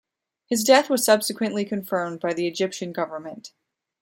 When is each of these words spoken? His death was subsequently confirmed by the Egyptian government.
His 0.47 0.63
death 0.63 0.89
was 0.89 1.05
subsequently 1.05 1.63
confirmed 1.63 2.21
by 2.21 2.33
the 2.33 2.47
Egyptian 2.47 2.91
government. 2.91 3.51